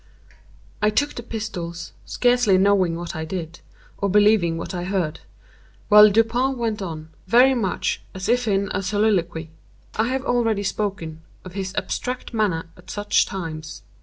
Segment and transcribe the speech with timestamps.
[0.81, 3.59] I took the pistols, scarcely knowing what I did,
[3.99, 5.19] or believing what I heard,
[5.89, 9.51] while Dupin went on, very much as if in a soliloquy.
[9.97, 13.83] I have already spoken of his abstract manner at such times.